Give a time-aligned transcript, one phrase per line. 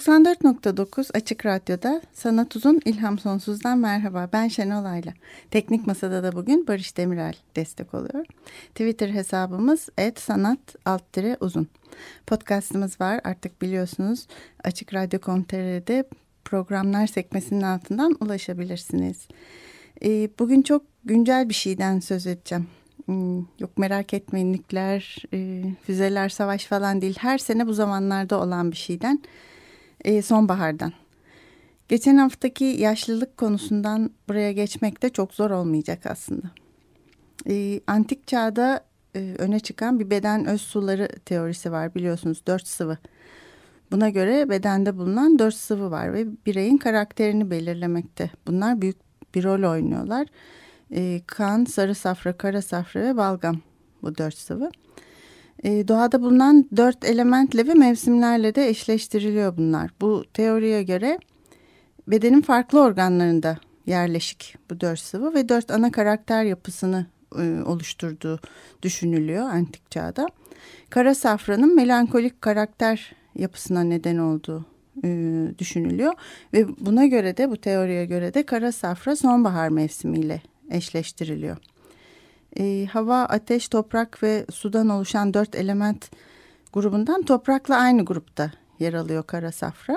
[0.00, 4.28] 94.9 Açık Radyo'da Sanat Uzun İlham Sonsuz'dan merhaba.
[4.32, 5.12] Ben Şenol Ayla.
[5.50, 8.26] Teknik Masada da bugün Barış Demirel destek oluyor.
[8.68, 10.58] Twitter hesabımız sanat
[11.40, 11.68] uzun.
[12.26, 14.26] Podcastımız var artık biliyorsunuz.
[14.64, 16.04] Açık Radyo.com.tr'de
[16.44, 19.28] programlar sekmesinin altından ulaşabilirsiniz.
[20.04, 22.66] Ee, bugün çok güncel bir şeyden söz edeceğim.
[23.04, 27.16] Hmm, yok merak etmeyin nükleer, e, füzeler, savaş falan değil.
[27.18, 29.22] Her sene bu zamanlarda olan bir şeyden
[30.04, 30.92] e, sonbahardan.
[31.88, 36.46] Geçen haftaki yaşlılık konusundan buraya geçmek de çok zor olmayacak aslında.
[37.48, 38.84] E, antik çağda
[39.16, 42.98] e, öne çıkan bir beden öz suları teorisi var biliyorsunuz dört sıvı.
[43.90, 48.30] Buna göre bedende bulunan dört sıvı var ve bireyin karakterini belirlemekte.
[48.46, 48.96] Bunlar büyük
[49.34, 50.26] bir rol oynuyorlar.
[50.94, 53.60] E, kan, sarı safra, kara safra ve balgam
[54.02, 54.70] bu dört sıvı.
[55.64, 59.90] E, doğada bulunan dört elementle ve mevsimlerle de eşleştiriliyor bunlar.
[60.00, 61.18] Bu teoriye göre
[62.08, 67.06] bedenin farklı organlarında yerleşik bu dört sıvı ve dört ana karakter yapısını
[67.38, 68.40] e, oluşturduğu
[68.82, 70.26] düşünülüyor antik çağda.
[70.90, 74.66] Kara safranın melankolik karakter yapısına neden olduğu
[75.04, 75.08] e,
[75.58, 76.12] düşünülüyor
[76.52, 81.56] ve buna göre de bu teoriye göre de kara safra sonbahar mevsimiyle eşleştiriliyor
[82.58, 86.10] e, hava, ateş, toprak ve sudan oluşan dört element
[86.72, 89.96] grubundan toprakla aynı grupta yer alıyor kara safra.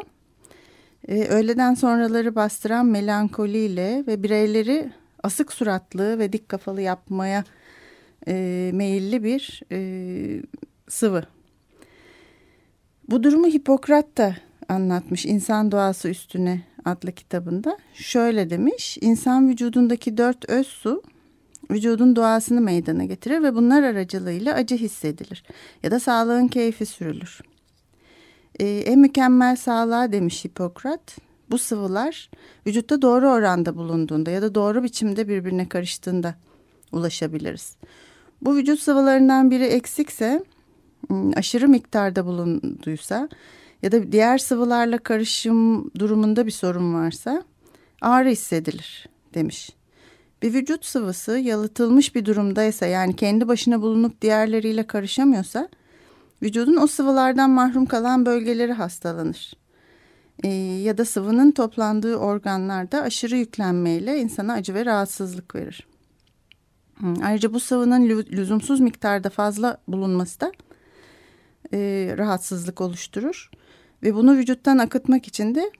[1.07, 4.91] E, öğleden sonraları bastıran melankoliyle ve bireyleri
[5.23, 7.43] asık suratlı ve dik kafalı yapmaya
[8.27, 9.79] e, meyilli bir e,
[10.87, 11.23] sıvı.
[13.09, 14.35] Bu durumu Hipokrat da
[14.69, 17.77] anlatmış İnsan Doğası Üstüne adlı kitabında.
[17.93, 21.03] Şöyle demiş, insan vücudundaki dört öz su
[21.71, 25.43] vücudun doğasını meydana getirir ve bunlar aracılığıyla acı hissedilir
[25.83, 27.41] ya da sağlığın keyfi sürülür.
[28.59, 31.17] Ee, en mükemmel sağlığa demiş Hipokrat.
[31.51, 32.29] Bu sıvılar
[32.67, 36.35] vücutta doğru oranda bulunduğunda ya da doğru biçimde birbirine karıştığında
[36.91, 37.75] ulaşabiliriz.
[38.41, 40.43] Bu vücut sıvılarından biri eksikse,
[41.11, 43.29] ıı, aşırı miktarda bulunduysa
[43.81, 47.43] ya da diğer sıvılarla karışım durumunda bir sorun varsa
[48.01, 49.69] ağrı hissedilir demiş.
[50.43, 55.69] Bir vücut sıvısı yalıtılmış bir durumdaysa yani kendi başına bulunup diğerleriyle karışamıyorsa
[56.41, 59.53] vücudun o sıvılardan mahrum kalan bölgeleri hastalanır.
[60.43, 65.87] E, ya da sıvının toplandığı organlarda aşırı yüklenmeyle insana acı ve rahatsızlık verir.
[67.23, 70.51] Ayrıca bu sıvının lüzumsuz miktarda fazla bulunması da
[71.73, 73.51] e, rahatsızlık oluşturur.
[74.03, 75.71] Ve bunu vücuttan akıtmak için de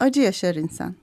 [0.00, 0.94] acı yaşar insan.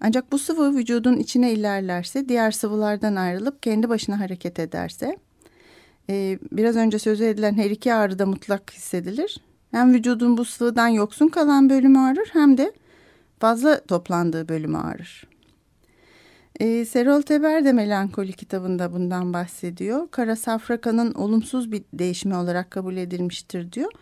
[0.00, 5.16] Ancak bu sıvı vücudun içine ilerlerse, diğer sıvılardan ayrılıp kendi başına hareket ederse,
[6.10, 9.40] e, biraz önce sözü edilen her iki ağrı da mutlak hissedilir.
[9.70, 12.72] Hem vücudun bu sıvıdan yoksun kalan bölümü ağrır hem de
[13.38, 15.28] fazla toplandığı bölümü ağrır.
[16.60, 20.08] E, Serol Teber de Melankoli kitabında bundan bahsediyor.
[20.10, 23.92] Kara safrakanın olumsuz bir değişimi olarak kabul edilmiştir diyor.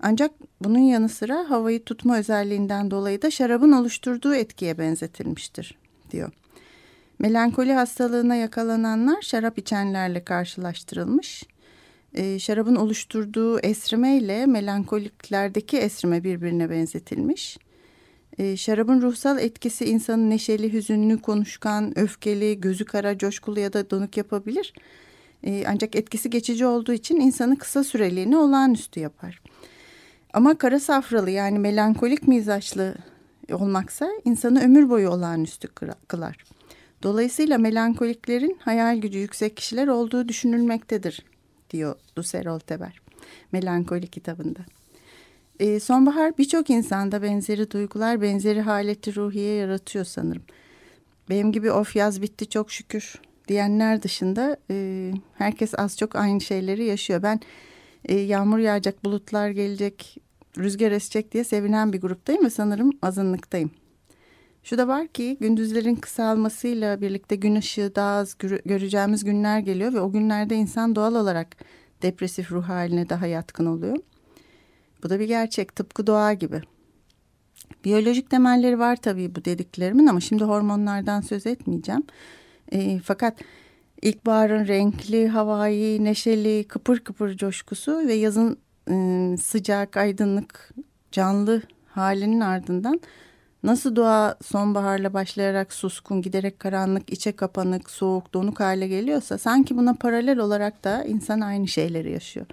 [0.00, 5.78] Ancak bunun yanı sıra havayı tutma özelliğinden dolayı da şarabın oluşturduğu etkiye benzetilmiştir
[6.10, 6.30] diyor.
[7.18, 11.44] Melankoli hastalığına yakalananlar şarap içenlerle karşılaştırılmış.
[12.14, 17.58] E, şarabın oluşturduğu esrime ile melankoliklerdeki esrime birbirine benzetilmiş.
[18.38, 24.16] E, şarabın ruhsal etkisi insanı neşeli, hüzünlü, konuşkan, öfkeli, gözü kara, coşkulu ya da donuk
[24.16, 24.72] yapabilir.
[25.44, 29.40] E, ancak etkisi geçici olduğu için insanı kısa süreliğine olağanüstü yapar.
[30.38, 32.94] Ama kara safralı yani melankolik mizaçlı
[33.52, 35.68] olmaksa insanı ömür boyu olağanüstü
[36.08, 36.36] kılar.
[37.02, 41.24] Dolayısıyla melankoliklerin hayal gücü yüksek kişiler olduğu düşünülmektedir
[41.70, 43.00] diyor Duserol Teber
[43.52, 44.60] Melankoli kitabında.
[45.60, 50.42] Ee, sonbahar birçok insanda benzeri duygular, benzeri haleti ruhiye yaratıyor sanırım.
[51.30, 56.84] Benim gibi of yaz bitti çok şükür diyenler dışında e, herkes az çok aynı şeyleri
[56.84, 57.22] yaşıyor.
[57.22, 57.40] Ben
[58.04, 60.18] e, yağmur yağacak, bulutlar gelecek,
[60.58, 63.70] rüzgar esecek diye sevinen bir gruptayım ve sanırım azınlıktayım.
[64.62, 70.00] Şu da var ki gündüzlerin kısalmasıyla birlikte gün ışığı daha az göreceğimiz günler geliyor ve
[70.00, 71.56] o günlerde insan doğal olarak
[72.02, 73.96] depresif ruh haline daha yatkın oluyor.
[75.02, 76.60] Bu da bir gerçek tıpkı doğa gibi.
[77.84, 82.02] Biyolojik temelleri var tabii bu dediklerimin ama şimdi hormonlardan söz etmeyeceğim.
[82.72, 83.40] E, fakat
[84.02, 88.58] ilkbaharın renkli, havai, neşeli, kıpır kıpır coşkusu ve yazın
[89.40, 90.74] sıcak, aydınlık,
[91.12, 93.00] canlı halinin ardından
[93.62, 99.94] nasıl doğa sonbaharla başlayarak suskun, giderek karanlık, içe kapanık, soğuk, donuk hale geliyorsa sanki buna
[99.94, 102.46] paralel olarak da insan aynı şeyleri yaşıyor.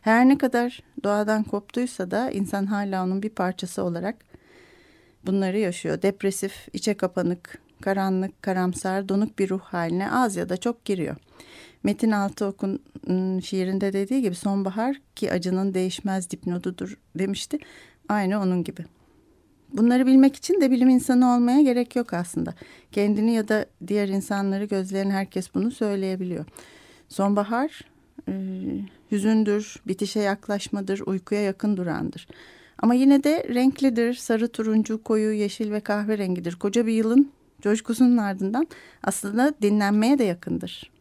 [0.00, 4.16] Her ne kadar doğadan koptuysa da insan hala onun bir parçası olarak
[5.26, 6.02] bunları yaşıyor.
[6.02, 11.16] Depresif, içe kapanık, karanlık, karamsar, donuk bir ruh haline az ya da çok giriyor.
[11.82, 12.80] Metin Altıok'un
[13.40, 17.58] şiirinde dediği gibi sonbahar ki acının değişmez dipnodudur demişti.
[18.08, 18.84] Aynı onun gibi.
[19.72, 22.54] Bunları bilmek için de bilim insanı olmaya gerek yok aslında.
[22.92, 26.44] Kendini ya da diğer insanları gözleyen herkes bunu söyleyebiliyor.
[27.08, 27.80] Sonbahar
[28.28, 28.32] e,
[29.12, 32.28] hüzündür, bitişe yaklaşmadır, uykuya yakın durandır.
[32.78, 36.56] Ama yine de renklidir, sarı turuncu, koyu, yeşil ve kahverengidir.
[36.56, 38.66] Koca bir yılın coşkusunun ardından
[39.02, 40.92] aslında dinlenmeye de yakındır.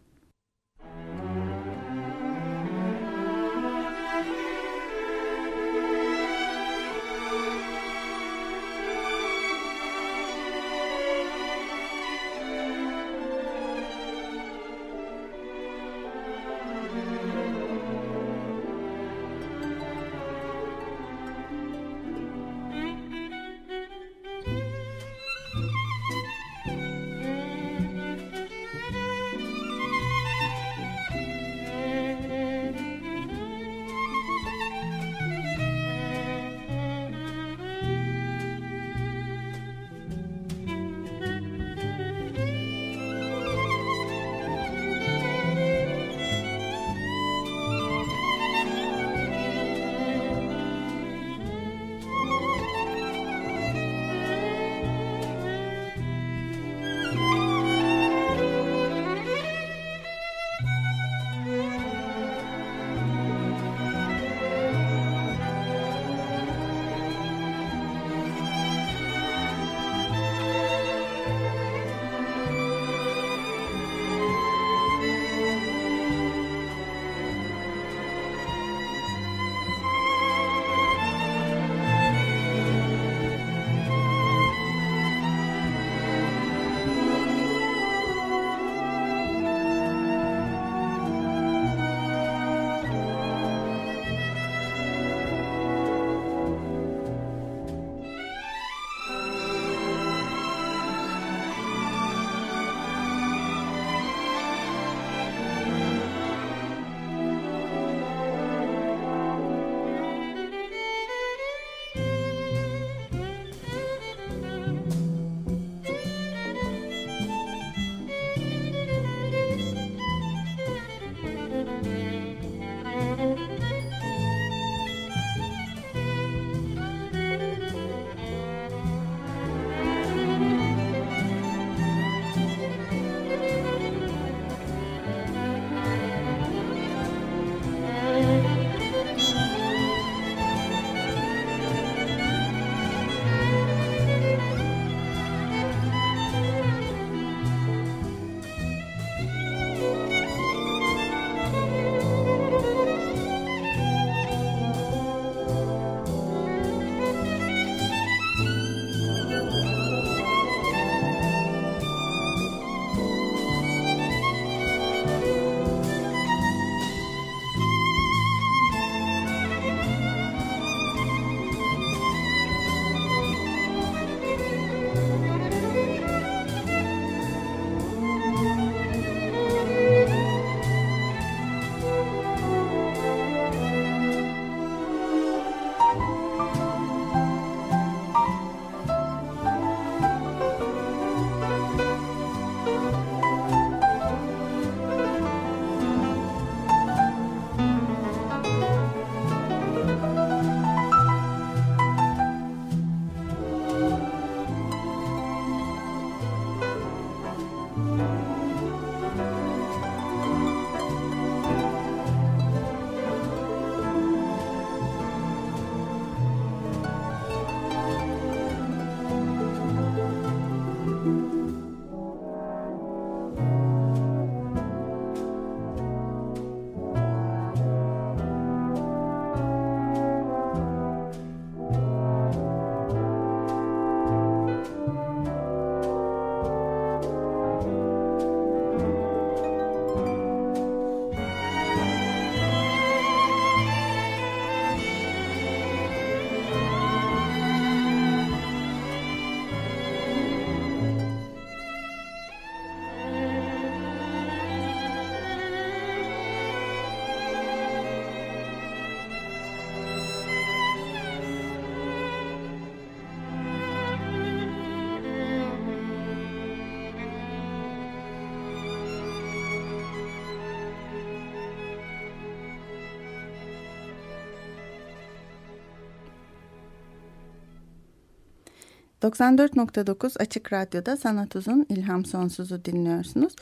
[279.02, 283.34] 94.9 Açık Radyo'da Sanat Uzun İlham Sonsuz'u dinliyorsunuz.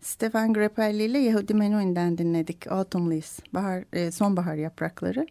[0.00, 2.72] Stefan Grappelli ile Yehudi Menuhin'den dinledik.
[2.72, 5.26] Autumn Leaves, bahar, e, sonbahar yaprakları.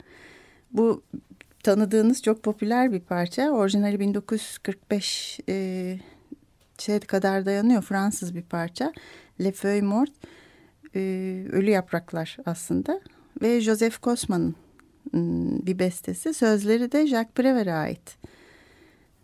[0.71, 1.03] Bu
[1.63, 3.49] tanıdığınız çok popüler bir parça.
[3.49, 5.99] Orijinali 1945 e,
[6.77, 7.81] şey kadar dayanıyor.
[7.81, 8.93] Fransız bir parça.
[9.41, 10.11] Le Feuille Mort.
[10.95, 10.99] E,
[11.51, 13.01] ölü yapraklar aslında.
[13.41, 14.55] Ve Joseph Kosman'ın
[15.65, 16.33] bir bestesi.
[16.33, 18.17] Sözleri de Jacques Prévert'e ait.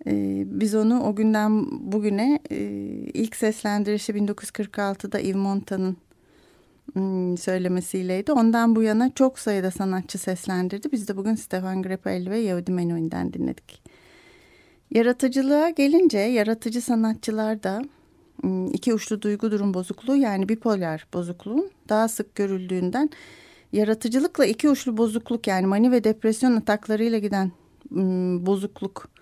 [0.08, 2.58] Ee, biz onu o günden bugüne e,
[3.14, 5.98] ilk seslendirişi 1946'da Yves Montan'ın
[6.94, 8.32] hmm, söylemesiyleydi.
[8.32, 10.92] Ondan bu yana çok sayıda sanatçı seslendirdi.
[10.92, 13.84] Biz de bugün Stefan Grappelli ve Yehudi Menuhin'den dinledik.
[14.92, 17.82] Yaratıcılığa gelince yaratıcı sanatçılar da
[18.42, 23.10] hmm, iki uçlu duygu durum bozukluğu yani bipolar bozukluğun daha sık görüldüğünden
[23.74, 27.52] yaratıcılıkla iki uçlu bozukluk yani mani ve depresyon ataklarıyla giden
[27.90, 29.13] hmm, bozukluk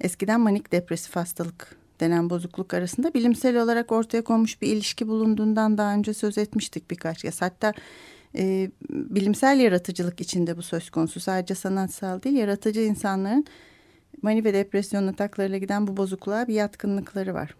[0.00, 5.94] eskiden manik depresif hastalık denen bozukluk arasında bilimsel olarak ortaya konmuş bir ilişki bulunduğundan daha
[5.94, 7.42] önce söz etmiştik birkaç kez.
[7.42, 7.72] Hatta
[8.36, 11.20] e, bilimsel yaratıcılık içinde bu söz konusu.
[11.20, 13.44] Sadece sanatsal değil, yaratıcı insanların
[14.22, 17.54] mani ve depresyon ataklarıyla giden bu bozukluğa bir yatkınlıkları var.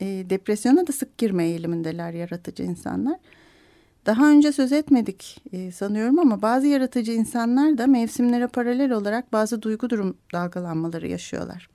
[0.00, 3.18] E, depresyona da sık girme eğilimindeler yaratıcı insanlar.
[4.06, 9.62] Daha önce söz etmedik e, sanıyorum ama bazı yaratıcı insanlar da mevsimlere paralel olarak bazı
[9.62, 11.68] duygu durum dalgalanmaları yaşıyorlar.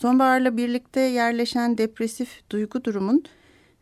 [0.00, 3.24] Sonbaharla birlikte yerleşen depresif duygu durumun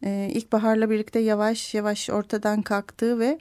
[0.04, 3.38] e, ilkbaharla birlikte yavaş yavaş ortadan kalktığı ve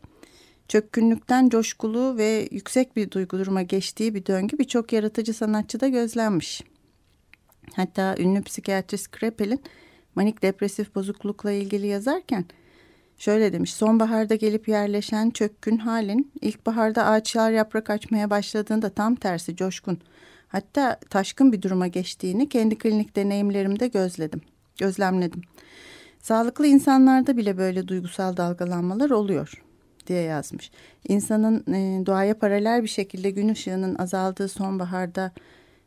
[0.67, 6.63] çökkünlükten coşkulu ve yüksek bir duygu duruma geçtiği bir döngü birçok yaratıcı sanatçıda gözlenmiş.
[7.75, 9.63] Hatta ünlü psikiyatrist Krepel'in
[10.15, 12.45] manik depresif bozuklukla ilgili yazarken
[13.17, 13.73] şöyle demiş.
[13.73, 19.99] Sonbaharda gelip yerleşen çökkün halin ilkbaharda ağaçlar yaprak açmaya başladığında tam tersi coşkun
[20.55, 24.41] hatta taşkın bir duruma geçtiğini kendi klinik deneyimlerimde gözledim,
[24.77, 25.41] gözlemledim.
[26.19, 29.63] Sağlıklı insanlarda bile böyle duygusal dalgalanmalar oluyor
[30.07, 30.71] diye yazmış.
[31.07, 35.31] İnsanın e, doğaya paralel bir şekilde gün ışığının azaldığı sonbaharda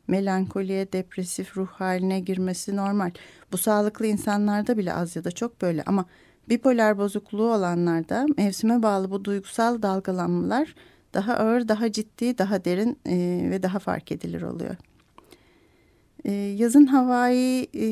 [0.09, 3.11] melankoliye, depresif ruh haline girmesi normal.
[3.53, 6.05] Bu sağlıklı insanlarda bile az ya da çok böyle ama
[6.49, 10.75] bipolar bozukluğu olanlarda mevsime bağlı bu duygusal dalgalanmalar
[11.19, 14.77] daha ağır, daha ciddi, daha derin e, ve daha fark edilir oluyor.
[16.25, 17.87] E, yazın havai e,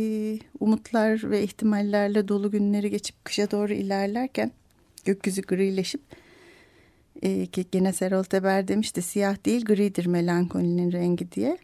[0.60, 4.50] umutlar ve ihtimallerle dolu günleri geçip kışa doğru ilerlerken
[5.04, 6.00] gökyüzü grileşip
[7.22, 11.58] e, ki gene Serol Teber demişti siyah değil gridir melankolinin rengi diye.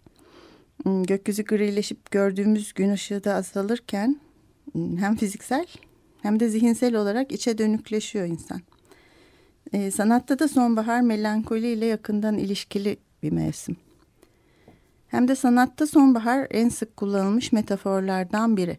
[0.82, 4.20] Hmm, gökyüzü grileşip gördüğümüz gün ışığı da azalırken
[4.72, 5.66] hmm, hem fiziksel
[6.22, 8.60] hem de zihinsel olarak içe dönükleşiyor insan.
[9.72, 13.76] E, sanatta da sonbahar melankoli ile yakından ilişkili bir mevsim.
[15.08, 18.78] Hem de sanatta sonbahar en sık kullanılmış metaforlardan biri.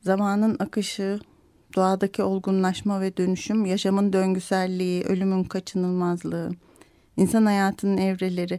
[0.00, 1.20] Zamanın akışı,
[1.76, 6.50] doğadaki olgunlaşma ve dönüşüm, yaşamın döngüselliği, ölümün kaçınılmazlığı,
[7.16, 8.58] insan hayatının evreleri.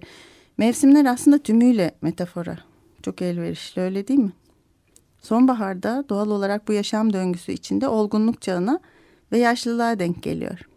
[0.58, 2.58] Mevsimler aslında tümüyle metafora.
[3.02, 4.34] Çok elverişli öyle değil mi?
[5.22, 8.80] Sonbaharda doğal olarak bu yaşam döngüsü içinde olgunluk çağına
[9.32, 10.73] ve yaşlılığa denk geliyor.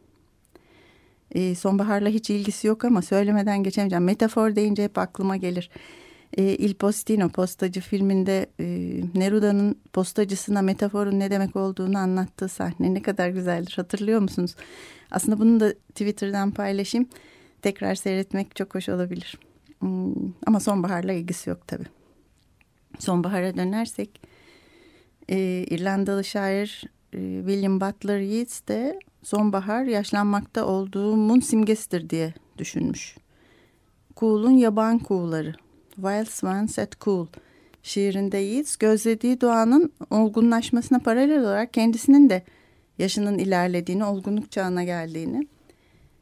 [1.36, 4.04] E, sonbaharla hiç ilgisi yok ama söylemeden geçemeyeceğim.
[4.04, 5.70] Metafor deyince hep aklıma gelir.
[6.36, 8.66] E, Il Postino postacı filminde e,
[9.14, 14.54] Neruda'nın postacısına metaforun ne demek olduğunu anlattığı sahne ne kadar güzeldir hatırlıyor musunuz?
[15.10, 17.08] Aslında bunu da Twitter'dan paylaşayım.
[17.62, 19.38] Tekrar seyretmek çok hoş olabilir.
[19.78, 20.12] Hmm,
[20.46, 21.86] ama sonbaharla ilgisi yok tabii.
[22.98, 24.20] Sonbahara dönersek
[25.30, 33.16] e, İrlandalı şair e, William Butler Yeats de sonbahar yaşlanmakta olduğumun simgesidir diye düşünmüş.
[34.16, 35.54] Cool'un yaban kuğuları.
[35.94, 37.26] Wild Swans at Cool
[37.82, 42.42] şiirinde Yeats gözlediği doğanın olgunlaşmasına paralel olarak kendisinin de
[42.98, 45.46] yaşının ilerlediğini, olgunluk çağına geldiğini,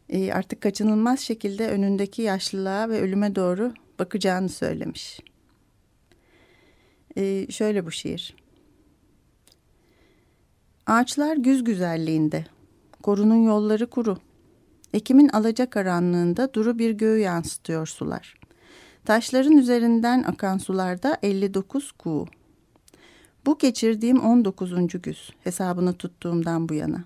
[0.08, 5.20] e, artık kaçınılmaz şekilde önündeki yaşlılığa ve ölüme doğru bakacağını söylemiş.
[7.16, 8.36] E, şöyle bu şiir.
[10.86, 12.44] Ağaçlar güz güzelliğinde,
[13.04, 14.16] Korunun yolları kuru.
[14.92, 18.34] Ekimin alacakaranlığında duru bir göğü yansıtıyor sular.
[19.04, 22.26] Taşların üzerinden akan sularda 59 kuğu.
[23.46, 25.02] Bu geçirdiğim 19.
[25.02, 27.04] güz hesabını tuttuğumdan bu yana.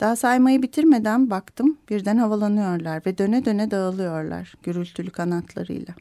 [0.00, 5.94] Daha saymayı bitirmeden baktım birden havalanıyorlar ve döne döne dağılıyorlar gürültülü kanatlarıyla.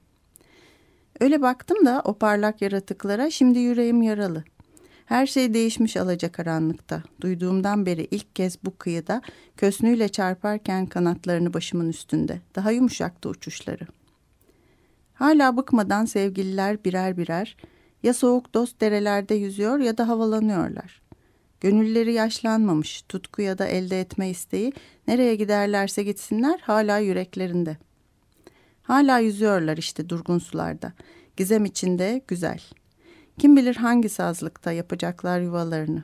[1.20, 4.44] Öyle baktım da o parlak yaratıklara şimdi yüreğim yaralı.
[5.14, 7.04] Her şey değişmiş alacakaranlıkta.
[7.22, 9.22] Duyduğumdan beri ilk kez bu kıyıda
[9.58, 12.42] kösnüyle çarparken kanatlarını başımın üstünde.
[12.56, 13.88] Daha yumuşaktı uçuşları.
[15.14, 17.58] Hala bıkmadan sevgililer birer birer
[18.04, 21.02] Ya soğuk dost derelerde yüzüyor ya da havalanıyorlar.
[21.62, 24.74] Gönülleri yaşlanmamış, tutku ya da elde etme isteği
[25.08, 27.78] nereye giderlerse gitsinler hala yüreklerinde.
[28.84, 30.94] Hala yüzüyorlar işte durgun sularda.
[31.38, 32.60] Gizem içinde güzel.
[33.38, 36.04] Kim bilir hangi sazlıkta yapacaklar yuvalarını.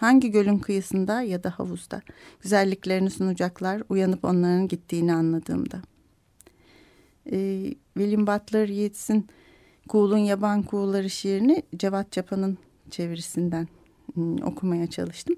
[0.00, 2.02] Hangi gölün kıyısında ya da havuzda
[2.42, 5.82] güzelliklerini sunacaklar uyanıp onların gittiğini anladığımda.
[7.32, 9.26] Ee, William Butler Yeats'in
[9.88, 12.58] Kuğul'un Yaban Kuğuları şiirini Cevat Çapa'nın
[12.90, 13.68] çevirisinden
[14.18, 15.36] ıı, okumaya çalıştım.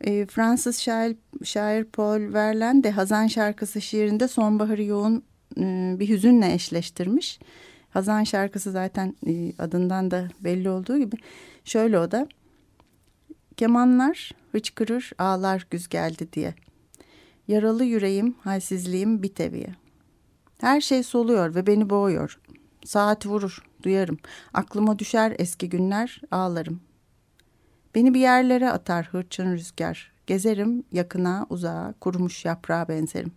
[0.00, 5.22] E, Fransız şair, şair Paul Verlaine de Hazan şarkısı şiirinde sonbaharı yoğun
[5.56, 7.38] e, bir hüzünle eşleştirmiş.
[7.90, 11.16] Hazan şarkısı zaten e, adından da belli olduğu gibi
[11.64, 12.28] şöyle o da
[13.56, 16.54] kemanlar hıçkırır ağlar güz geldi diye.
[17.48, 19.74] Yaralı yüreğim halsizliğim bir teviye.
[20.60, 22.40] Her şey soluyor ve beni boğuyor.
[22.84, 24.18] Saat vurur duyarım.
[24.54, 26.80] Aklıma düşer eski günler ağlarım.
[27.94, 30.12] Beni bir yerlere atar hırçın rüzgar.
[30.26, 33.32] Gezerim yakına uzağa kurumuş yaprağa benzerim.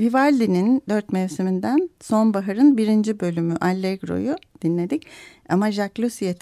[0.00, 5.06] Vivaldi'nin dört mevsiminden Sonbahar'ın birinci bölümü Allegro'yu dinledik.
[5.48, 6.34] Ama Jacques Lussier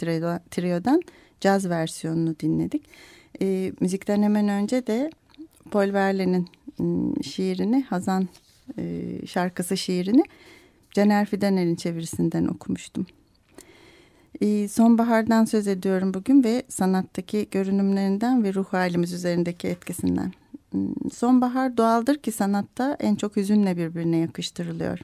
[0.51, 1.03] Trio'dan
[1.41, 2.85] caz versiyonunu dinledik.
[3.43, 5.11] E, müzikten hemen önce de
[5.71, 6.49] Paul Verlaine'in
[6.81, 8.29] ıı, şiirini, Hazan
[8.79, 10.23] e, şarkısı şiirini
[10.93, 13.07] Caner Fidanel'in çevirisinden okumuştum.
[14.41, 20.33] E, sonbahardan söz ediyorum bugün ve sanattaki görünümlerinden ve ruh halimiz üzerindeki etkisinden.
[20.71, 24.99] Hmm, sonbahar doğaldır ki sanatta en çok hüzünle birbirine yakıştırılıyor.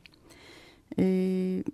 [0.99, 1.65] Ee,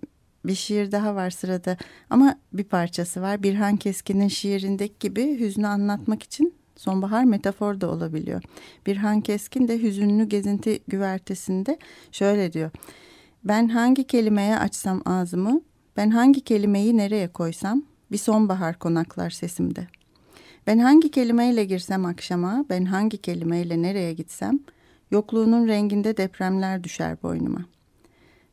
[0.45, 1.77] bir şiir daha var sırada
[2.09, 3.43] ama bir parçası var.
[3.43, 8.43] Birhan Keskin'in şiirindeki gibi hüznü anlatmak için sonbahar metafor da olabiliyor.
[8.85, 11.77] Birhan Keskin de hüzünlü gezinti güvertesinde
[12.11, 12.71] şöyle diyor.
[13.43, 15.61] Ben hangi kelimeye açsam ağzımı,
[15.97, 20.00] ben hangi kelimeyi nereye koysam bir sonbahar konaklar sesimde.''
[20.67, 24.59] Ben hangi kelimeyle girsem akşama, ben hangi kelimeyle nereye gitsem,
[25.11, 27.65] yokluğunun renginde depremler düşer boynuma.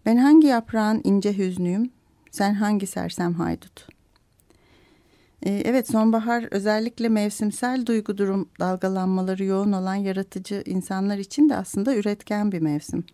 [0.07, 1.91] Ben hangi yaprağın ince hüznüyüm,
[2.31, 3.89] sen hangi sersem haydut.
[5.43, 11.95] Ee, evet sonbahar özellikle mevsimsel duygu durum dalgalanmaları yoğun olan yaratıcı insanlar için de aslında
[11.95, 13.05] üretken bir mevsim.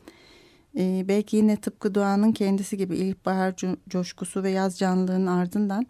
[0.76, 3.54] Ee, belki yine tıpkı doğanın kendisi gibi ilkbahar
[3.88, 5.87] coşkusu ve yaz canlılığının ardından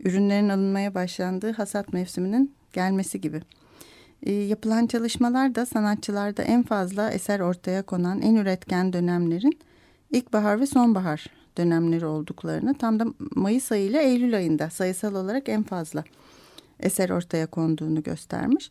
[0.00, 3.42] ürünlerin alınmaya başlandığı hasat mevsiminin gelmesi gibi.
[4.22, 9.58] E, yapılan çalışmalar da sanatçılarda en fazla eser ortaya konan en üretken dönemlerin
[10.10, 11.26] ilkbahar ve sonbahar
[11.58, 16.04] dönemleri olduklarını tam da Mayıs ayı ile Eylül ayında sayısal olarak en fazla
[16.80, 18.70] eser ortaya konduğunu göstermiş.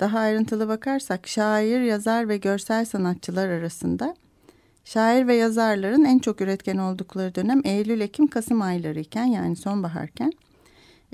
[0.00, 4.14] Daha ayrıntılı bakarsak şair, yazar ve görsel sanatçılar arasında
[4.84, 10.32] şair ve yazarların en çok üretken oldukları dönem Eylül, Ekim, Kasım ayları iken yani sonbaharken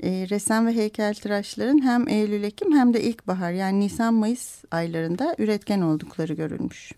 [0.03, 6.91] e, ressam ve heykeltıraşların hem Eylül-Ekim hem de ilkbahar yani Nisan-Mayıs aylarında üretken oldukları görülmüş.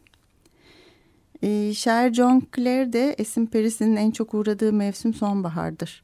[1.41, 6.03] E, şair John Clare de Esin Peris'in en çok uğradığı mevsim sonbahardır.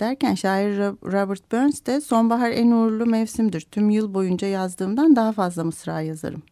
[0.00, 3.60] Derken şair Robert Burns de sonbahar en uğurlu mevsimdir.
[3.60, 6.42] Tüm yıl boyunca yazdığımdan daha fazla mısra yazarım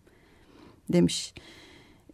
[0.93, 1.35] demiş.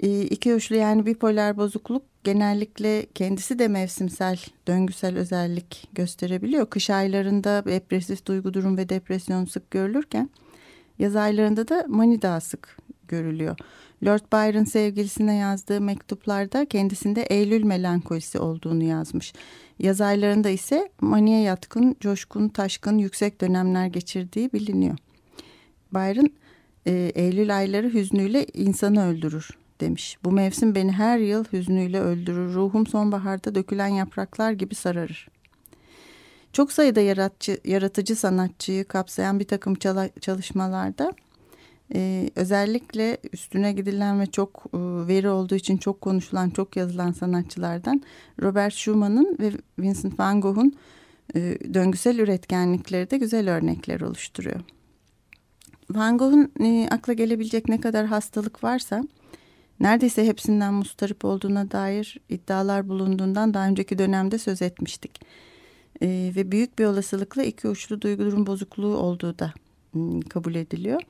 [0.02, 6.70] E, iki uçlu yani bipolar bozukluk genellikle kendisi de mevsimsel, döngüsel özellik gösterebiliyor.
[6.70, 10.30] Kış aylarında depresif duygu durum ve depresyon sık görülürken
[10.98, 12.76] yaz aylarında da mani daha sık
[13.08, 13.56] görülüyor.
[14.04, 19.32] Lord Byron sevgilisine yazdığı mektuplarda kendisinde Eylül melankolisi olduğunu yazmış.
[19.78, 24.98] Yaz aylarında ise maniye yatkın, coşkun, taşkın, yüksek dönemler geçirdiği biliniyor.
[25.94, 26.30] Byron
[26.86, 30.18] e, Eylül ayları hüznüyle insanı öldürür demiş.
[30.24, 32.54] Bu mevsim beni her yıl hüznüyle öldürür.
[32.54, 35.28] Ruhum sonbaharda dökülen yapraklar gibi sararır.
[36.52, 39.74] Çok sayıda yaratıcı, yaratıcı sanatçıyı kapsayan bir takım
[40.20, 41.12] çalışmalarda
[41.94, 48.02] e, özellikle üstüne gidilen ve çok e, veri olduğu için çok konuşulan, çok yazılan sanatçılardan
[48.42, 50.74] Robert Schumann'ın ve Vincent van Gogh'un
[51.34, 54.60] e, döngüsel üretkenlikleri de güzel örnekler oluşturuyor.
[55.90, 59.04] Van Gogh'un e, akla gelebilecek ne kadar hastalık varsa
[59.80, 65.20] neredeyse hepsinden mustarip olduğuna dair iddialar bulunduğundan daha önceki dönemde söz etmiştik.
[66.02, 69.54] E, ve büyük bir olasılıkla iki uçlu duygu durum bozukluğu olduğu da
[69.94, 71.02] m, kabul ediliyor.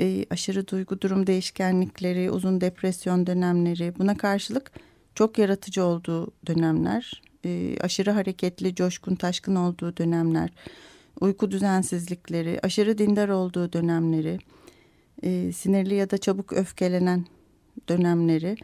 [0.00, 4.72] E, aşırı duygu durum değişkenlikleri, uzun depresyon dönemleri buna karşılık
[5.14, 10.50] çok yaratıcı olduğu dönemler, e, aşırı hareketli, coşkun, taşkın olduğu dönemler,
[11.20, 14.38] uyku düzensizlikleri, aşırı dindar olduğu dönemleri,
[15.22, 17.26] e, sinirli ya da çabuk öfkelenen
[17.88, 18.56] dönemleri,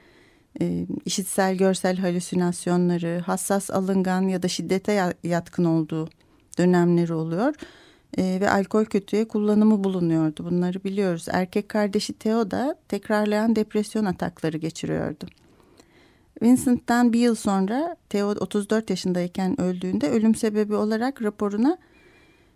[0.61, 6.09] e, işitsel görsel halüsinasyonları, hassas alıngan ya da şiddete yatkın olduğu
[6.59, 7.55] dönemleri oluyor.
[8.19, 10.45] E, ve alkol kötüye kullanımı bulunuyordu.
[10.45, 11.27] Bunları biliyoruz.
[11.31, 15.27] Erkek kardeşi Theo da tekrarlayan depresyon atakları geçiriyordu.
[16.43, 21.79] Vincent'ten bir yıl sonra Theo 34 yaşındayken öldüğünde ölüm sebebi olarak raporuna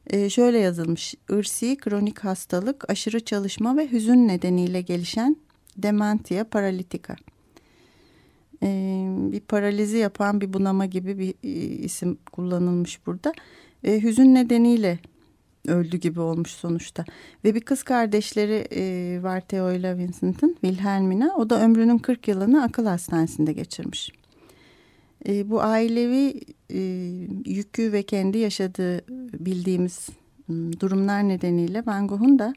[0.06, 1.14] e, şöyle yazılmış.
[1.30, 5.36] Irsi kronik hastalık, aşırı çalışma ve hüzün nedeniyle gelişen
[5.82, 7.16] dementia paralitika.
[8.62, 13.32] Ee, bir paralizi yapan bir bunama gibi bir e, isim kullanılmış burada.
[13.84, 14.98] E, hüzün nedeniyle
[15.66, 17.04] öldü gibi olmuş sonuçta.
[17.44, 21.34] Ve bir kız kardeşleri e, var Theo ile Vincent'ın, Wilhelmina.
[21.36, 24.10] O da ömrünün 40 yılını akıl hastanesinde geçirmiş.
[25.28, 26.40] E, bu ailevi
[26.70, 26.80] e,
[27.46, 29.04] yükü ve kendi yaşadığı
[29.44, 30.08] bildiğimiz
[30.80, 32.54] durumlar nedeniyle Van Gogh'un da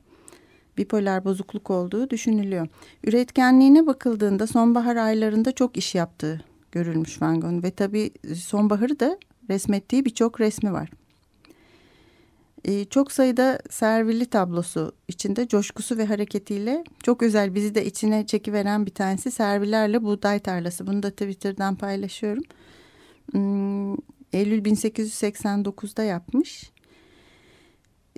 [0.77, 2.67] bipolar bozukluk olduğu düşünülüyor.
[3.03, 9.17] Üretkenliğine bakıldığında sonbahar aylarında çok iş yaptığı görülmüş Van Gogh ve tabii sonbaharı da
[9.49, 10.89] resmettiği birçok resmi var.
[12.65, 18.85] E, çok sayıda servili tablosu içinde coşkusu ve hareketiyle çok özel bizi de içine çekiveren
[18.85, 20.87] bir tanesi servilerle buğday tarlası.
[20.87, 22.43] Bunu da Twitter'dan paylaşıyorum.
[23.31, 23.93] Hmm,
[24.33, 26.71] Eylül 1889'da yapmış.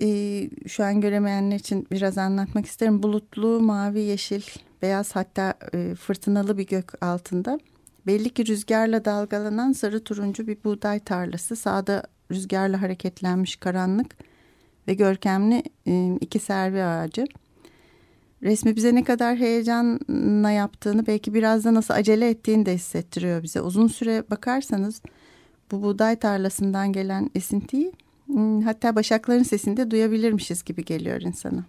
[0.02, 3.02] Ee, şu an göremeyenler için biraz anlatmak isterim.
[3.02, 4.42] Bulutlu, mavi, yeşil,
[4.82, 7.58] beyaz hatta e, fırtınalı bir gök altında.
[8.06, 11.56] Belli ki rüzgarla dalgalanan sarı turuncu bir buğday tarlası.
[11.56, 14.16] Sağda rüzgarla hareketlenmiş karanlık
[14.88, 17.26] ve görkemli e, iki servi ağacı.
[18.42, 23.60] Resmi bize ne kadar heyecanla yaptığını belki biraz da nasıl acele ettiğini de hissettiriyor bize.
[23.60, 25.02] Uzun süre bakarsanız
[25.70, 27.92] bu buğday tarlasından gelen esintiyi
[28.64, 31.64] hatta başakların sesinde duyabilirmişiz gibi geliyor insana.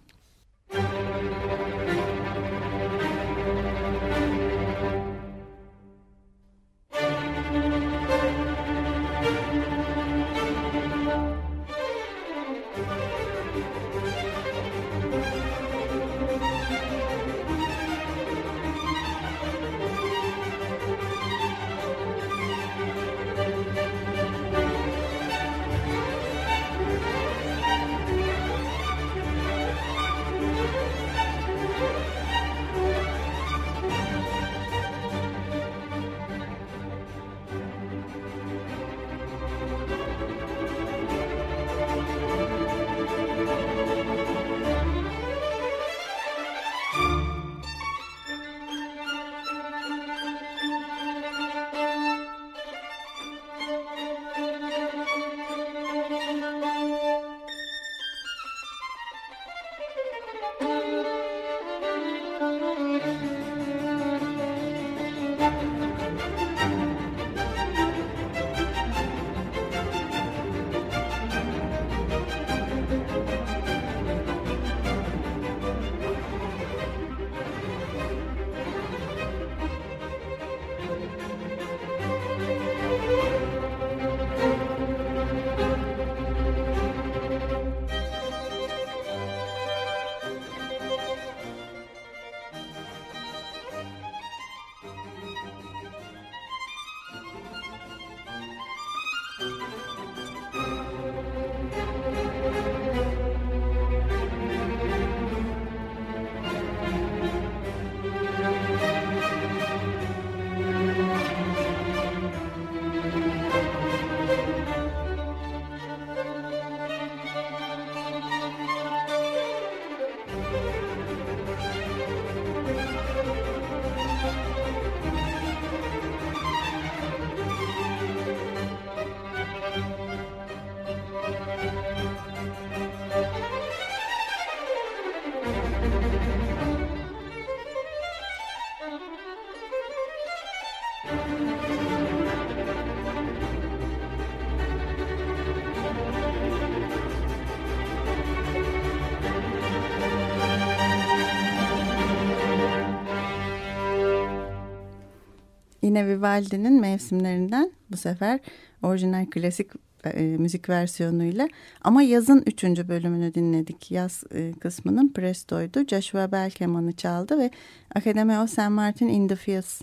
[155.88, 158.40] Yine Vivaldi'nin mevsimlerinden bu sefer
[158.82, 159.70] orijinal klasik
[160.04, 161.48] e, müzik versiyonuyla
[161.80, 163.90] ama yazın üçüncü bölümünü dinledik.
[163.90, 165.86] Yaz e, kısmının Presto'ydu.
[165.86, 167.50] Joshua Bell kemanı çaldı ve
[167.94, 168.68] Academy of St.
[168.68, 169.80] Martin in the Fields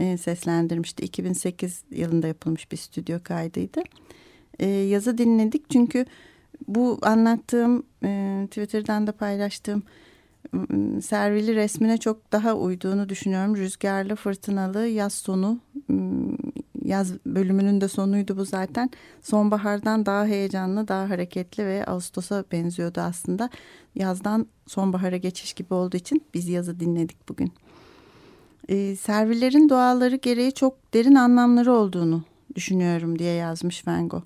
[0.00, 1.04] e, seslendirmişti.
[1.04, 3.82] 2008 yılında yapılmış bir stüdyo kaydıydı.
[4.58, 6.04] E, yazı dinledik çünkü
[6.68, 9.82] bu anlattığım e, Twitter'dan da paylaştığım
[11.02, 13.56] servili resmine çok daha uyduğunu düşünüyorum.
[13.56, 15.58] Rüzgarlı, fırtınalı, yaz sonu,
[16.84, 18.90] yaz bölümünün de sonuydu bu zaten.
[19.22, 23.50] Sonbahardan daha heyecanlı, daha hareketli ve Ağustos'a benziyordu aslında.
[23.94, 27.52] Yazdan sonbahara geçiş gibi olduğu için biz yazı dinledik bugün.
[28.68, 32.22] E, servilerin doğaları gereği çok derin anlamları olduğunu
[32.54, 34.24] düşünüyorum diye yazmış Van Gogh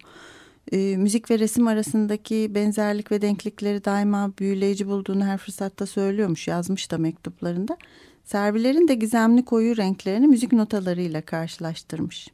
[0.73, 6.91] e, müzik ve resim arasındaki benzerlik ve denklikleri daima büyüleyici bulduğunu her fırsatta söylüyormuş, yazmış
[6.91, 7.77] da mektuplarında.
[8.25, 12.29] Servilerin de gizemli koyu renklerini müzik notalarıyla karşılaştırmış.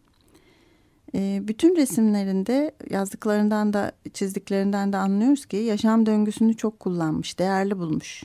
[1.15, 8.25] E, bütün resimlerinde yazdıklarından da çizdiklerinden de anlıyoruz ki yaşam döngüsünü çok kullanmış, değerli bulmuş.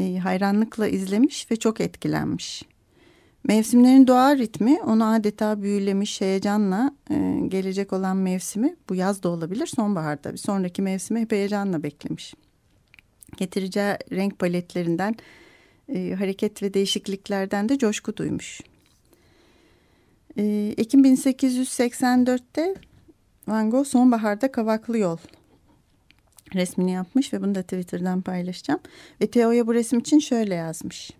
[0.00, 2.62] E, hayranlıkla izlemiş ve çok etkilenmiş.
[3.48, 9.66] Mevsimlerin doğal ritmi onu adeta büyülemiş heyecanla e, gelecek olan mevsimi bu yaz da olabilir
[9.66, 12.34] sonbahar tabii sonraki mevsimi hep heyecanla beklemiş.
[13.36, 15.14] Getireceği renk paletlerinden
[15.88, 18.60] e, hareket ve değişikliklerden de coşku duymuş.
[20.36, 22.74] E, Ekim 1884'te
[23.48, 25.16] Van Gogh sonbaharda Kavaklı Yol
[26.54, 28.80] resmini yapmış ve bunu da Twitter'dan paylaşacağım.
[29.20, 31.10] Ve Teo'ya bu resim için şöyle yazmış.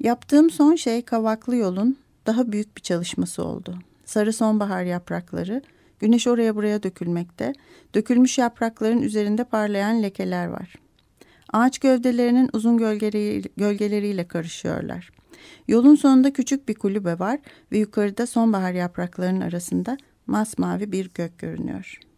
[0.00, 3.78] Yaptığım son şey Kavaklı Yol'un daha büyük bir çalışması oldu.
[4.04, 5.62] Sarı sonbahar yaprakları,
[5.98, 7.52] güneş oraya buraya dökülmekte,
[7.94, 10.74] dökülmüş yaprakların üzerinde parlayan lekeler var.
[11.52, 15.10] Ağaç gövdelerinin uzun gölgeleri, gölgeleriyle karışıyorlar.
[15.68, 17.38] Yolun sonunda küçük bir kulübe var
[17.72, 22.15] ve yukarıda sonbahar yapraklarının arasında masmavi bir gök görünüyor.''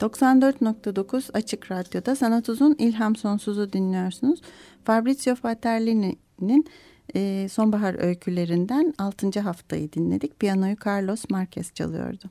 [0.00, 4.40] ...94.9 Açık Radyo'da Sanat Uzun İlham Sonsuz'u dinliyorsunuz.
[4.84, 6.66] Fabrizio Faterlini'nin
[7.14, 9.40] e, sonbahar öykülerinden 6.
[9.40, 10.40] haftayı dinledik.
[10.40, 12.24] Piyanoyu Carlos Marquez çalıyordu.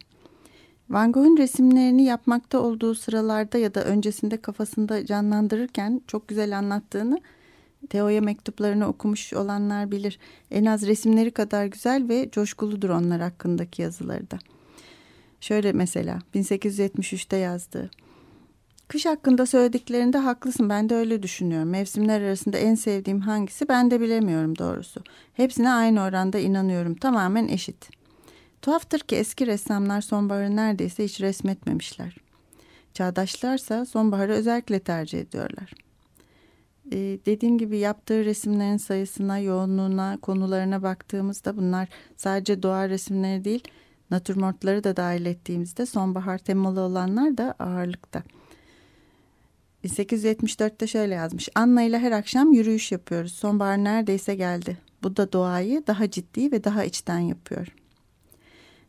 [0.89, 7.19] Van Gogh'un resimlerini yapmakta olduğu sıralarda ya da öncesinde kafasında canlandırırken çok güzel anlattığını
[7.89, 10.19] Teo'ya mektuplarını okumuş olanlar bilir.
[10.51, 14.37] En az resimleri kadar güzel ve coşkuludur onlar hakkındaki yazıları da.
[15.41, 17.89] Şöyle mesela 1873'te yazdığı.
[18.87, 21.69] Kış hakkında söylediklerinde haklısın ben de öyle düşünüyorum.
[21.69, 25.03] Mevsimler arasında en sevdiğim hangisi ben de bilemiyorum doğrusu.
[25.33, 27.89] Hepsine aynı oranda inanıyorum tamamen eşit.
[28.61, 32.17] Tuhaftır ki eski ressamlar sonbaharı neredeyse hiç resmetmemişler.
[32.93, 35.73] Çağdaşlarsa sonbaharı özellikle tercih ediyorlar.
[36.91, 43.63] e, dediğim gibi yaptığı resimlerin sayısına, yoğunluğuna, konularına baktığımızda bunlar sadece doğa resimleri değil,
[44.11, 48.23] natürmortları da dahil ettiğimizde sonbahar temalı olanlar da ağırlıkta.
[49.83, 51.49] 1874'te şöyle yazmış.
[51.55, 53.33] Anna ile her akşam yürüyüş yapıyoruz.
[53.33, 54.77] Sonbahar neredeyse geldi.
[55.03, 57.67] Bu da doğayı daha ciddi ve daha içten yapıyor.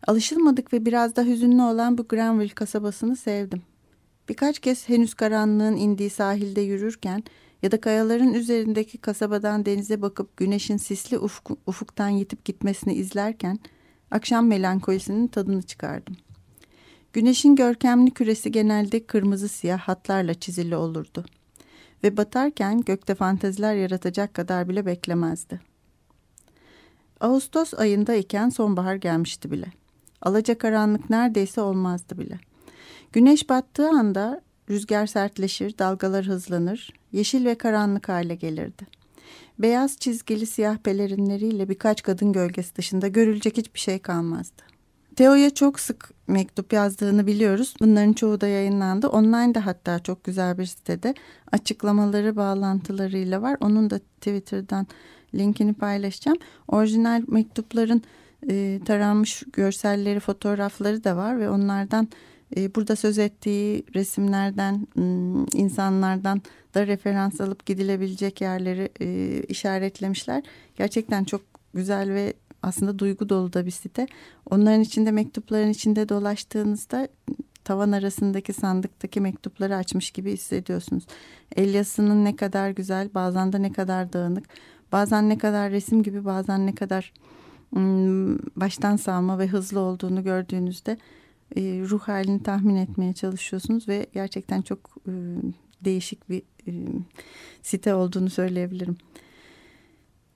[0.06, 3.62] Alışılmadık ve biraz da hüzünlü olan bu Granville kasabasını sevdim.
[4.28, 7.22] Birkaç kez henüz karanlığın indiği sahilde yürürken
[7.62, 13.58] ya da kayaların üzerindeki kasabadan denize bakıp güneşin sisli ufuk, ufuktan yitip gitmesini izlerken
[14.10, 16.16] akşam melankolisinin tadını çıkardım.
[17.12, 21.24] Güneşin görkemli küresi genelde kırmızı siyah hatlarla çizili olurdu.
[22.04, 25.60] Ve batarken gökte fanteziler yaratacak kadar bile beklemezdi.
[27.20, 29.66] Ağustos ayında iken sonbahar gelmişti bile.
[30.22, 32.38] Alaca karanlık neredeyse olmazdı bile.
[33.12, 34.40] Güneş battığı anda
[34.70, 38.97] rüzgar sertleşir, dalgalar hızlanır, yeşil ve karanlık hale gelirdi.
[39.58, 44.62] Beyaz çizgili siyah pelerinleriyle birkaç kadın gölgesi dışında görülecek hiçbir şey kalmazdı.
[45.16, 47.74] Teo'ya çok sık mektup yazdığını biliyoruz.
[47.80, 49.08] Bunların çoğu da yayınlandı.
[49.08, 51.14] Online de hatta çok güzel bir sitede
[51.52, 53.56] açıklamaları bağlantılarıyla var.
[53.60, 54.86] Onun da Twitter'dan
[55.34, 56.38] linkini paylaşacağım.
[56.68, 58.02] Orijinal mektupların
[58.50, 62.08] e, taranmış görselleri, fotoğrafları da var ve onlardan
[62.56, 64.86] burada söz ettiği resimlerden,
[65.54, 66.42] insanlardan
[66.74, 70.42] da referans alıp gidilebilecek yerleri e, işaretlemişler.
[70.76, 71.40] Gerçekten çok
[71.74, 74.06] güzel ve aslında duygu dolu da bir site.
[74.50, 77.08] Onların içinde mektupların içinde dolaştığınızda
[77.64, 81.06] tavan arasındaki sandıktaki mektupları açmış gibi hissediyorsunuz.
[81.56, 84.44] El yazısının ne kadar güzel, bazen de ne kadar dağınık,
[84.92, 87.12] bazen ne kadar resim gibi, bazen ne kadar
[88.56, 90.98] baştan sağma ve hızlı olduğunu gördüğünüzde
[91.56, 95.12] e, ruh halini tahmin etmeye çalışıyorsunuz ve gerçekten çok e,
[95.84, 96.72] değişik bir e,
[97.62, 98.96] site olduğunu söyleyebilirim.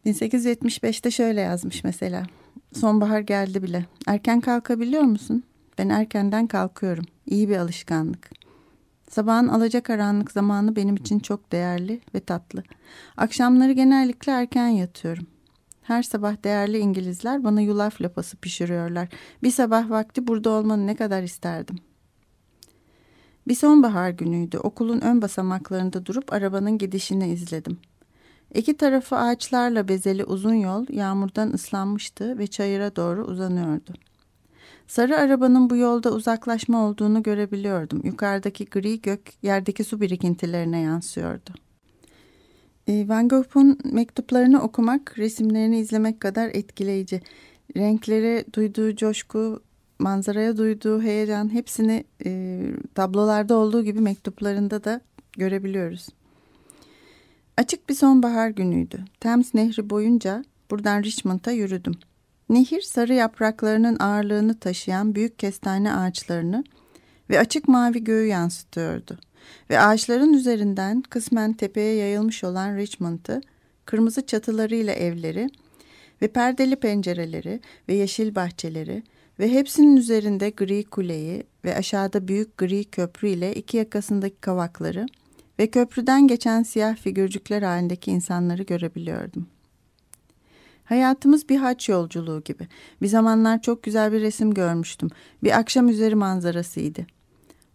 [0.07, 2.27] 1875'te şöyle yazmış mesela.
[2.73, 3.87] Sonbahar geldi bile.
[4.07, 5.43] Erken kalkabiliyor musun?
[5.79, 7.05] Ben erkenden kalkıyorum.
[7.27, 8.31] İyi bir alışkanlık.
[9.11, 12.63] Sabahın alacakaranlık zamanı benim için çok değerli ve tatlı.
[13.17, 15.27] Akşamları genellikle erken yatıyorum.
[15.83, 19.09] Her sabah değerli İngilizler bana yulaf lapası pişiriyorlar.
[19.43, 21.79] Bir sabah vakti burada olmanı ne kadar isterdim.
[23.49, 24.59] Bir sonbahar günüydü.
[24.59, 27.79] Okulun ön basamaklarında durup arabanın gidişini izledim.
[28.55, 33.93] İki tarafı ağaçlarla bezeli uzun yol yağmurdan ıslanmıştı ve çayıra doğru uzanıyordu.
[34.87, 38.01] Sarı arabanın bu yolda uzaklaşma olduğunu görebiliyordum.
[38.05, 41.51] Yukarıdaki gri gök yerdeki su birikintilerine yansıyordu.
[42.89, 47.21] E, Van Gogh'un mektuplarını okumak, resimlerini izlemek kadar etkileyici.
[47.77, 49.63] Renklere duyduğu coşku,
[49.99, 52.63] manzaraya duyduğu heyecan hepsini e,
[52.95, 55.01] tablolarda olduğu gibi mektuplarında da
[55.33, 56.09] görebiliyoruz.
[57.57, 59.05] Açık bir sonbahar günüydü.
[59.21, 61.95] Thames Nehri boyunca buradan Richmond'a yürüdüm.
[62.49, 66.65] Nehir sarı yapraklarının ağırlığını taşıyan büyük kestane ağaçlarını
[67.31, 69.19] ve açık mavi göğü yansıtıyordu.
[69.71, 73.41] Ve ağaçların üzerinden kısmen tepeye yayılmış olan Richmond'ı,
[73.85, 75.51] kırmızı çatılarıyla evleri
[76.23, 79.03] ve perdeli pencereleri ve yeşil bahçeleri
[79.39, 85.07] ve hepsinin üzerinde gri kuleyi ve aşağıda büyük gri köprü ile iki yakasındaki kavakları
[85.59, 89.47] ve köprüden geçen siyah figürcükler halindeki insanları görebiliyordum.
[90.85, 92.69] Hayatımız bir haç yolculuğu gibi.
[93.03, 95.11] Bir zamanlar çok güzel bir resim görmüştüm.
[95.43, 97.07] Bir akşam üzeri manzarasıydı.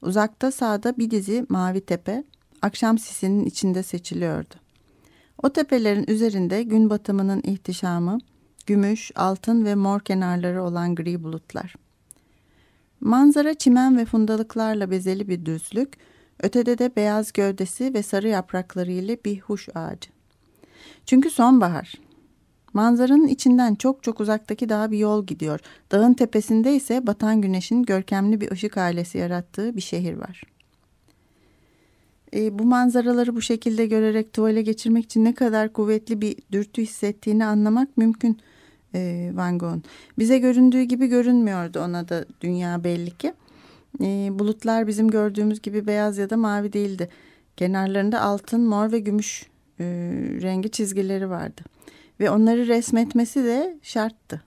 [0.02, 2.24] Uzakta sağda bir dizi mavi tepe,
[2.62, 4.56] akşam sisinin içinde seçiliyordu.
[5.44, 8.18] O tepelerin üzerinde gün batımının ihtişamı,
[8.66, 11.76] gümüş, altın ve mor kenarları olan gri bulutlar.
[13.00, 15.94] Manzara çimen ve fundalıklarla bezeli bir düzlük,
[16.44, 20.10] ötede de beyaz gövdesi ve sarı yaprakları ile bir huş ağacı.
[21.06, 21.94] Çünkü sonbahar.
[22.78, 25.60] Manzaranın içinden çok çok uzaktaki daha bir yol gidiyor.
[25.92, 30.44] Dağın tepesinde ise batan güneşin görkemli bir ışık ailesi yarattığı bir şehir var.
[32.34, 37.46] E, bu manzaraları bu şekilde görerek tuvale geçirmek için ne kadar kuvvetli bir dürtü hissettiğini
[37.46, 38.38] anlamak mümkün
[38.96, 39.84] e, Van Gogh'un.
[40.20, 43.34] Bize göründüğü gibi görünmüyordu ona da dünya belli ki.
[44.02, 47.10] E, bulutlar bizim gördüğümüz gibi beyaz ya da mavi değildi.
[47.56, 49.46] Kenarlarında altın, mor ve gümüş
[49.80, 49.86] e,
[50.42, 51.62] rengi çizgileri vardı.
[52.20, 54.42] Ve onları resmetmesi de şarttı.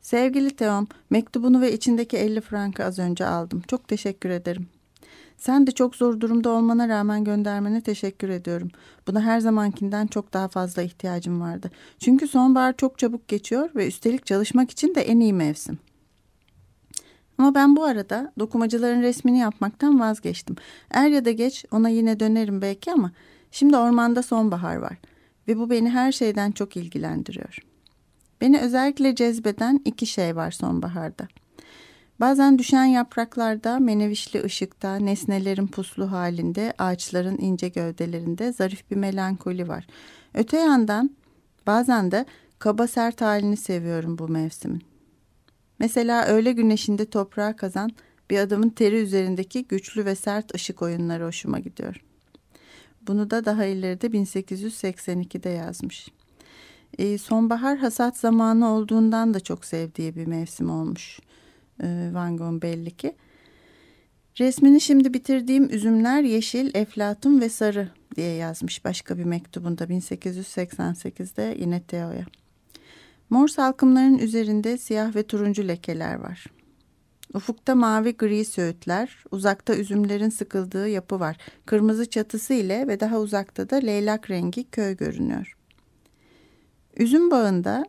[0.00, 3.62] Sevgili Teom, mektubunu ve içindeki 50 frankı az önce aldım.
[3.68, 4.68] Çok teşekkür ederim.
[5.36, 8.70] Sen de çok zor durumda olmana rağmen göndermene teşekkür ediyorum.
[9.06, 11.70] Buna her zamankinden çok daha fazla ihtiyacım vardı.
[11.98, 15.78] Çünkü sonbahar çok çabuk geçiyor ve üstelik çalışmak için de en iyi mevsim.
[17.38, 20.56] Ama ben bu arada dokumacıların resmini yapmaktan vazgeçtim.
[20.90, 23.12] Er ya da geç ona yine dönerim belki ama
[23.50, 24.98] Şimdi ormanda sonbahar var
[25.48, 27.58] ve bu beni her şeyden çok ilgilendiriyor.
[28.40, 31.28] Beni özellikle cezbeden iki şey var sonbaharda.
[32.20, 39.86] Bazen düşen yapraklarda, menevişli ışıkta, nesnelerin puslu halinde, ağaçların ince gövdelerinde zarif bir melankoli var.
[40.34, 41.10] Öte yandan
[41.66, 42.26] bazen de
[42.58, 44.82] kaba sert halini seviyorum bu mevsimin.
[45.78, 47.90] Mesela öğle güneşinde toprağa kazan
[48.30, 52.07] bir adamın teri üzerindeki güçlü ve sert ışık oyunları hoşuma gidiyor.
[53.08, 56.08] Bunu da daha ileride 1882'de yazmış.
[56.98, 61.20] E, sonbahar hasat zamanı olduğundan da çok sevdiği bir mevsim olmuş
[61.82, 63.14] e, Van Gogh belli ki.
[64.38, 71.82] Resmini şimdi bitirdiğim üzümler yeşil, eflatun ve sarı diye yazmış başka bir mektubunda 1888'de yine
[71.82, 72.26] Theo'ya.
[73.30, 76.46] Mor salkımların üzerinde siyah ve turuncu lekeler var.
[77.34, 81.36] Ufukta mavi gri söğütler, uzakta üzümlerin sıkıldığı yapı var.
[81.66, 85.56] Kırmızı çatısı ile ve daha uzakta da leylak rengi köy görünüyor.
[86.96, 87.84] Üzüm bağında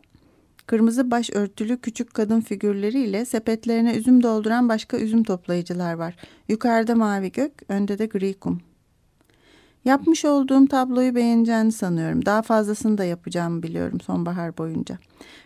[0.66, 6.16] kırmızı baş örtülü küçük kadın figürleriyle sepetlerine üzüm dolduran başka üzüm toplayıcılar var.
[6.48, 8.60] Yukarıda mavi gök, önde de gri kum.
[9.84, 12.26] Yapmış olduğum tabloyu beğeneceğini sanıyorum.
[12.26, 14.98] Daha fazlasını da yapacağımı biliyorum sonbahar boyunca.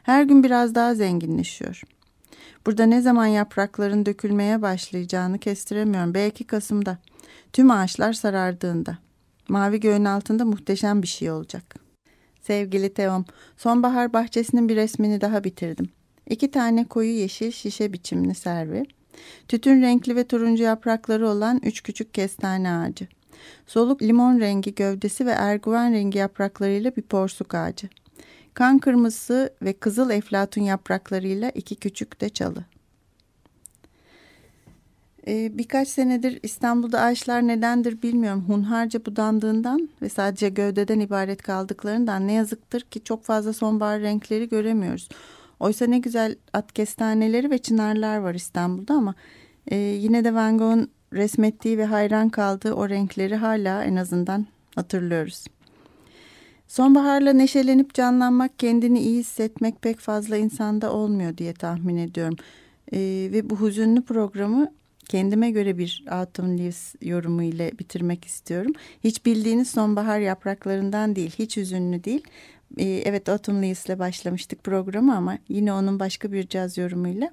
[0.02, 1.82] Her gün biraz daha zenginleşiyor.
[2.66, 6.14] Burada ne zaman yaprakların dökülmeye başlayacağını kestiremiyorum.
[6.14, 6.98] Belki Kasım'da.
[7.52, 8.98] Tüm ağaçlar sarardığında.
[9.48, 11.74] Mavi göğün altında muhteşem bir şey olacak.
[12.40, 13.24] Sevgili Teom,
[13.56, 15.88] sonbahar bahçesinin bir resmini daha bitirdim.
[16.30, 18.84] İki tane koyu yeşil şişe biçimli servi.
[19.48, 23.08] Tütün renkli ve turuncu yaprakları olan üç küçük kestane ağacı.
[23.66, 27.88] Soluk limon rengi gövdesi ve erguvan rengi yapraklarıyla bir porsuk ağacı.
[28.54, 32.64] Kan kırmızısı ve kızıl eflatun yapraklarıyla iki küçük de çalı.
[35.26, 38.44] Ee, birkaç senedir İstanbul'da ağaçlar nedendir bilmiyorum.
[38.48, 45.08] Hunharca budandığından ve sadece gövdeden ibaret kaldıklarından ne yazıktır ki çok fazla sonbahar renkleri göremiyoruz.
[45.60, 49.14] Oysa ne güzel at kestaneleri ve çınarlar var İstanbul'da ama
[49.70, 55.44] e, yine de Van Gogh'un resmettiği ve hayran kaldığı o renkleri hala en azından hatırlıyoruz.
[56.74, 62.36] Sonbaharla neşelenip canlanmak, kendini iyi hissetmek pek fazla insanda olmuyor diye tahmin ediyorum.
[62.92, 62.98] Ee,
[63.32, 64.72] ve bu hüzünlü programı
[65.08, 68.72] kendime göre bir Autumn Leaves yorumu ile bitirmek istiyorum.
[69.04, 72.22] Hiç bildiğiniz sonbahar yapraklarından değil, hiç hüzünlü değil.
[72.78, 77.30] Ee, evet Autumn Leaves ile başlamıştık programı ama yine onun başka bir caz yorumuyla.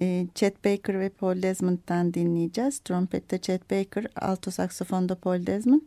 [0.00, 2.78] Ee, Chet Baker ve Paul Desmond'dan dinleyeceğiz.
[2.78, 5.82] Trompette Chet Baker, alto saksafonda Paul Desmond,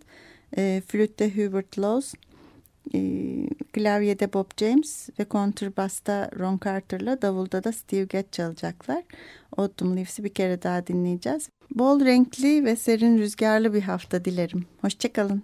[0.57, 2.13] e, flütte Hubert Laws,
[3.73, 9.03] klavyede Bob James ve kontrbasta Ron Carter'la davulda da Steve Gadd çalacaklar.
[9.57, 11.49] Autumn Leaves'i bir kere daha dinleyeceğiz.
[11.71, 14.65] Bol renkli ve serin rüzgarlı bir hafta dilerim.
[14.81, 15.43] Hoşçakalın.